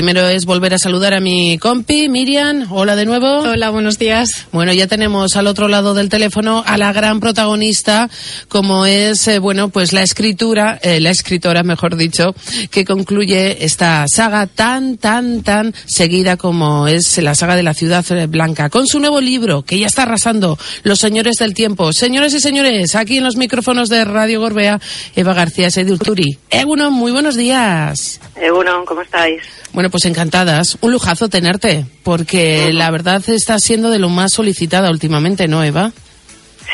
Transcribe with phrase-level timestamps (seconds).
[0.00, 2.66] primero es volver a saludar a mi compi, Miriam.
[2.70, 3.40] Hola de nuevo.
[3.40, 4.46] Hola, buenos días.
[4.50, 8.08] Bueno, ya tenemos al otro lado del teléfono a la gran protagonista,
[8.48, 12.34] como es, eh, bueno, pues la escritura, eh, la escritora, mejor dicho,
[12.70, 18.02] que concluye esta saga tan, tan, tan seguida como es la saga de la Ciudad
[18.26, 21.92] Blanca, con su nuevo libro, que ya está arrasando, Los Señores del Tiempo.
[21.92, 24.80] Señores y señores, aquí en los micrófonos de Radio Gorbea,
[25.14, 26.38] Eva García Sedulturi.
[26.48, 28.18] Egunon, muy buenos días.
[28.34, 29.42] Egunon, ¿cómo estáis?
[29.72, 30.78] Bueno, pues encantadas.
[30.80, 35.92] Un lujazo tenerte, porque la verdad está siendo de lo más solicitada últimamente, ¿no, Eva?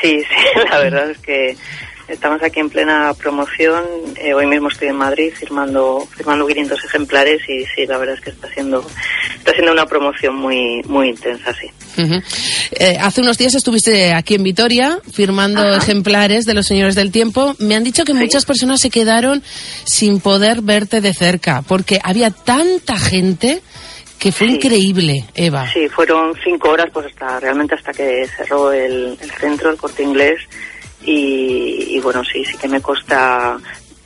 [0.01, 1.57] Sí, sí, la verdad es que
[2.09, 3.85] Estamos aquí en plena promoción.
[4.17, 8.21] Eh, hoy mismo estoy en Madrid firmando firmando 500 ejemplares y sí, la verdad es
[8.21, 8.87] que está siendo
[9.47, 11.71] está siendo una promoción muy muy intensa, sí.
[12.73, 17.55] Eh, hace unos días estuviste aquí en Vitoria firmando ejemplares de los Señores del Tiempo.
[17.61, 19.43] Me han dicho que muchas personas se quedaron
[19.85, 23.63] sin poder verte de cerca porque había tanta gente
[24.19, 25.71] que fue increíble, Eva.
[25.73, 30.03] Sí, fueron cinco horas, pues hasta realmente hasta que cerró el, el centro, el corte
[30.03, 30.41] inglés
[31.05, 33.57] y, bueno, sí, sí que me cuesta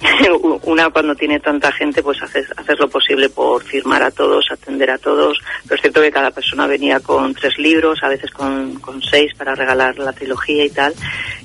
[0.64, 4.90] una cuando tiene tanta gente pues hacer, hacer lo posible por firmar a todos, atender
[4.90, 8.74] a todos, pero es cierto que cada persona venía con tres libros, a veces con,
[8.80, 10.94] con seis para regalar la trilogía y tal,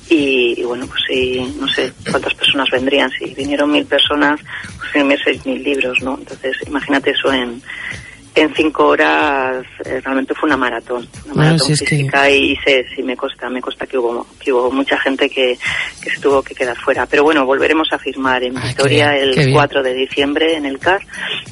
[0.10, 4.40] y, bueno, pues sí, no sé cuántas personas vendrían, si vinieron mil personas,
[4.78, 6.16] pues firmé seis mil libros, ¿no?
[6.18, 7.62] Entonces imagínate eso en,
[8.36, 13.16] en cinco horas eh, realmente fue una maratón, una maratón física y sé, sí me
[13.16, 15.58] consta, me consta que hubo, que hubo mucha gente que,
[16.04, 17.06] que se tuvo que quedar fuera.
[17.06, 21.02] Pero bueno, volveremos a firmar en Victoria el 4 de diciembre en el CAR,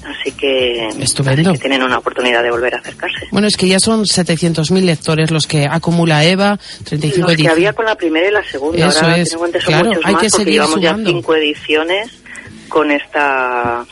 [0.06, 1.54] así que, Estupendo.
[1.54, 3.28] tienen una oportunidad de volver a acercarse.
[3.31, 7.72] Bueno, es que ya son 700.000 lectores los que acumula Eva, 35 Los que había
[7.73, 9.34] con la primera y la segunda, Eso ahora es.
[9.36, 11.09] Cuenta, son Claro, muchos hay más que porque seguir llevamos sumando.
[11.09, 12.11] ya cinco ediciones
[12.67, 13.86] con esta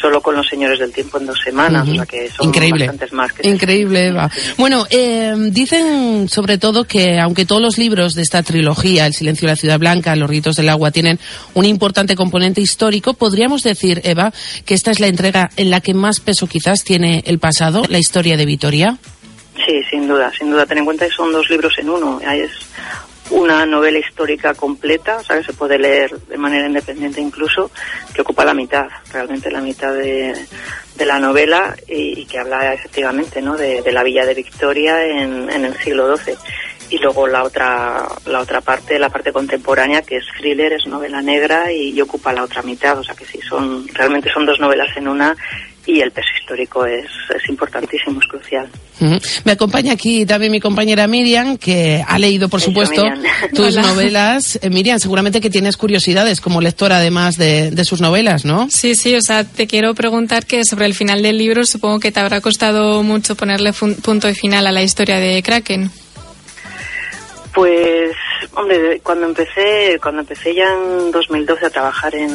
[0.00, 2.86] solo con los señores del tiempo en dos semanas, o sea que son Increíble.
[2.86, 4.30] bastantes más que Increíble, Eva.
[4.56, 9.46] Bueno, eh, dicen sobre todo que aunque todos los libros de esta trilogía, El silencio
[9.46, 11.18] de la ciudad blanca, Los ritos del agua, tienen
[11.54, 14.32] un importante componente histórico, podríamos decir, Eva,
[14.64, 17.98] que esta es la entrega en la que más peso quizás tiene el pasado, la
[17.98, 18.98] historia de Vitoria.
[19.66, 20.64] Sí, sin duda, sin duda.
[20.64, 22.20] Ten en cuenta que son dos libros en uno.
[22.20, 22.50] Es
[23.30, 27.70] una novela histórica completa, o sea, que se puede leer de manera independiente incluso,
[28.14, 30.34] que ocupa la mitad, realmente la mitad de,
[30.98, 33.56] la novela y, que habla efectivamente ¿no?
[33.56, 36.34] de, de la villa de Victoria en, en el siglo XII.
[36.90, 41.22] Y luego la otra, la otra parte, la parte contemporánea, que es thriller, es novela
[41.22, 42.98] negra y, y ocupa la otra mitad.
[42.98, 45.36] O sea que sí, son, realmente son dos novelas en una
[45.86, 48.68] y el peso histórico es, es importantísimo, es crucial.
[49.44, 53.22] Me acompaña aquí también mi compañera Miriam, que ha leído, por Eso, supuesto, Miriam.
[53.54, 53.82] tus Hola.
[53.88, 54.58] novelas.
[54.62, 58.68] Eh, Miriam, seguramente que tienes curiosidades como lectora, además de, de sus novelas, ¿no?
[58.70, 62.12] Sí, sí, o sea, te quiero preguntar que sobre el final del libro supongo que
[62.12, 65.90] te habrá costado mucho ponerle fun- punto y final a la historia de Kraken.
[67.54, 68.12] Pues,
[68.54, 72.30] hombre, cuando empecé, cuando empecé ya en 2012 a trabajar en,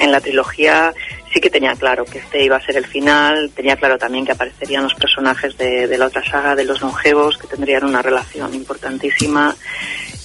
[0.00, 0.92] en la trilogía,
[1.32, 4.32] sí que tenía claro que este iba a ser el final, tenía claro también que
[4.32, 8.52] aparecerían los personajes de, de la otra saga, de los longevos, que tendrían una relación
[8.54, 9.54] importantísima.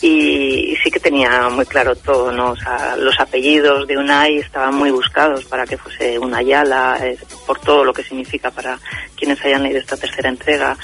[0.01, 2.51] Y, sí que tenía muy claro todo, ¿no?
[2.51, 6.99] O sea, los apellidos de Unai estaban muy buscados para que fuese una Yala,
[7.47, 8.77] por todo lo que significa para
[9.15, 10.77] quienes hayan leído esta tercera entrega.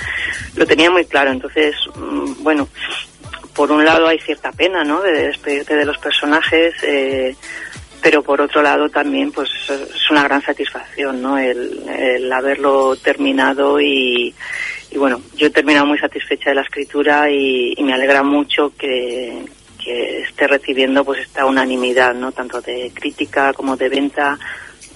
[0.56, 2.68] Lo tenía muy claro, entonces, mm, bueno,
[3.54, 5.02] por un lado hay cierta pena, ¿no?
[5.02, 7.36] De despedirte de los personajes, eh,
[8.02, 11.38] pero por otro lado también, pues es una gran satisfacción, ¿no?
[11.38, 14.34] El, haberlo terminado y,
[14.90, 19.46] y bueno, yo he terminado muy satisfecha de la escritura y, me alegra mucho que,
[19.84, 22.32] que esté recibiendo pues esta unanimidad, ¿no?
[22.32, 24.38] Tanto de crítica como de venta.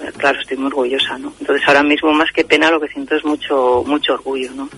[0.02, 1.34] Eh, Claro, estoy muy orgullosa, ¿no?
[1.40, 4.70] Entonces ahora mismo más que pena lo que siento es mucho, mucho orgullo, ¿no?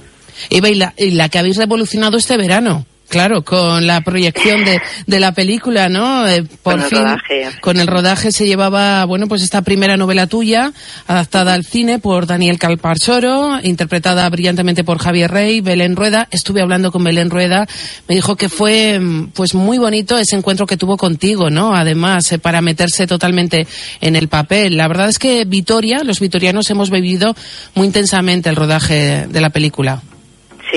[0.50, 2.86] Y la, y la que habéis revolucionado este verano.
[3.10, 6.28] Claro, con la proyección de, de la película, ¿no?
[6.28, 7.48] Eh, por Con el fin, rodaje.
[7.62, 10.74] con el rodaje se llevaba, bueno, pues esta primera novela tuya,
[11.08, 16.28] adaptada al cine por Daniel Calparsoro, interpretada brillantemente por Javier Rey, Belén Rueda.
[16.32, 17.66] Estuve hablando con Belén Rueda,
[18.10, 21.76] me dijo que fue, mm, pues muy bonito ese encuentro que tuvo contigo, ¿no?
[21.76, 23.68] Además, eh, para meterse totalmente
[24.02, 24.76] en el papel.
[24.76, 27.36] La verdad es que Vitoria, los vitorianos hemos vivido
[27.74, 30.02] muy intensamente el rodaje de la película.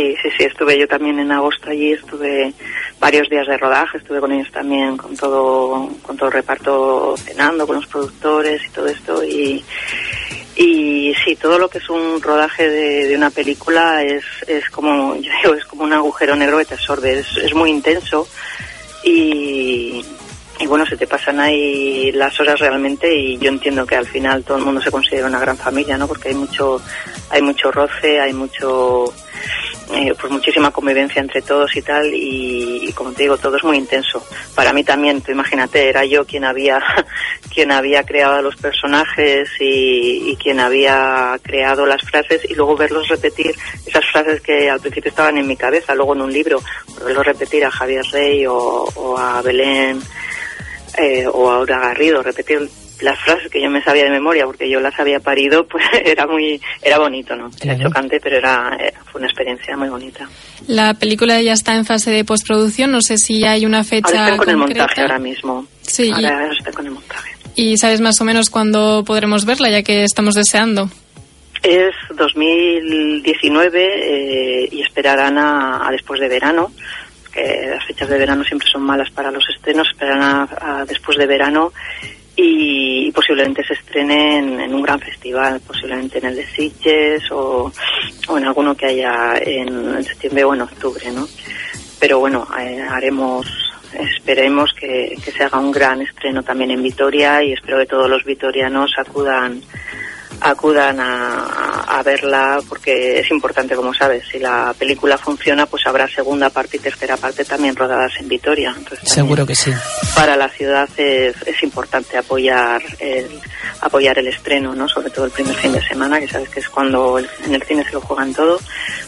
[0.01, 2.55] Sí, sí, sí, estuve yo también en agosto allí, estuve
[2.99, 7.67] varios días de rodaje, estuve con ellos también, con todo, con todo el reparto cenando,
[7.67, 9.63] con los productores y todo esto y,
[11.23, 15.31] sí, todo lo que es un rodaje de, de una película es, es como, yo
[15.43, 18.27] digo, es como un agujero negro que te absorbe, es, es muy intenso
[19.05, 20.03] y,
[20.61, 24.45] y bueno, se te pasan ahí las horas realmente y yo entiendo que al final
[24.45, 26.09] todo el mundo se considera una gran familia, ¿no?
[26.09, 26.81] Porque hay mucho,
[27.29, 29.13] hay mucho roce, hay mucho,
[29.93, 33.77] eh, pues muchísima convivencia entre todos y tal y, como te digo, todo es muy
[33.77, 34.25] intenso.
[34.55, 36.81] Para mí también, tú imagínate, era yo quien había,
[37.55, 43.09] quien había creado los personajes y, y quien había creado las frases y luego verlos
[43.09, 43.55] repetir
[43.87, 46.63] esas frases que al principio estaban en mi cabeza, luego en un libro,
[47.05, 50.01] verlos repetir a Javier Rey o, o a Belén
[50.99, 52.69] eh, o ahora Garrido, repetir
[53.01, 56.27] las frases que yo me sabía de memoria porque yo las había parido, pues era
[56.27, 57.51] muy, era bonito, ¿no?
[57.61, 60.29] Era chocante, pero era, eh, fue una experiencia muy bonita.
[60.67, 64.23] La película ya está en fase de postproducción, no sé si hay una fecha Ahora
[64.25, 65.67] están con el montaje ahora mismo.
[65.83, 67.31] Sí, y- Ahora está con el montaje.
[67.57, 70.89] ¿Y sabes más o menos cuándo podremos verla, ya que estamos deseando?
[71.63, 73.85] Es 2019
[74.65, 76.71] eh, y esperarán a, a después de verano,
[77.31, 81.27] que las fechas de verano siempre son malas para los estrenos, esperarán a, después de
[81.27, 81.73] verano
[82.37, 87.73] y, y posiblemente se estrene en, un gran festival, posiblemente en el de Sitges o,
[88.37, 91.27] en alguno que haya en, en septiembre o en octubre, ¿no?
[91.99, 93.47] Pero bueno, eh, haremos,
[93.93, 98.09] esperemos que, que se haga un gran estreno también en Vitoria y espero que todos
[98.09, 99.63] los vitorianos acudan
[100.41, 101.60] acudan a,
[101.93, 106.77] a verla porque es importante, como sabes, si la película funciona, pues habrá segunda parte
[106.77, 108.73] y tercera parte también rodadas en Vitoria.
[108.77, 109.73] Entonces, Seguro que sí.
[110.15, 113.27] para la ciudad es, es importante apoyar el,
[113.81, 114.89] apoyar el estreno, ¿no?
[114.89, 117.63] Sobre todo el primer fin de semana, que sabes que es cuando el- en el
[117.65, 118.61] cine se lo juegan todo,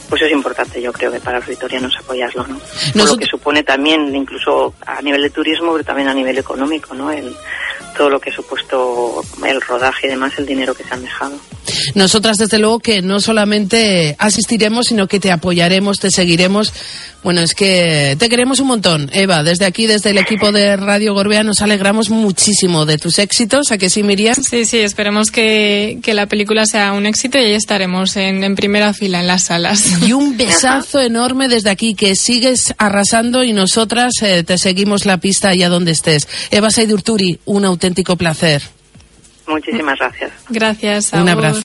[0.09, 2.59] pues es importante, yo creo que para los vitorianos apoyarlo, ¿no?
[2.99, 6.95] Por lo que supone también, incluso a nivel de turismo, pero también a nivel económico,
[6.95, 7.11] ¿no?
[7.13, 7.35] El,
[7.93, 11.39] todo lo que ha supuesto el rodaje y demás, el dinero que se han dejado.
[11.95, 16.73] Nosotras, desde luego, que no solamente asistiremos, sino que te apoyaremos, te seguiremos.
[17.23, 19.45] Bueno, es que te queremos un montón, Eva.
[19.45, 23.71] Desde aquí, desde el equipo de Radio Gorbea, nos alegramos muchísimo de tus éxitos.
[23.71, 24.35] ¿A que sí, Miriam?
[24.35, 28.57] Sí, sí, esperemos que, que la película sea un éxito y ahí estaremos en, en
[28.57, 30.03] primera fila en las salas.
[30.03, 35.19] Y un besazo enorme desde aquí, que sigues arrasando y nosotras eh, te seguimos la
[35.19, 36.27] pista allá donde estés.
[36.51, 37.82] Eva Saidurturi, un auténtico
[38.17, 38.63] placer.
[39.47, 40.33] Muchísimas gracias.
[40.49, 41.13] Gracias.
[41.13, 41.61] Un abrazo.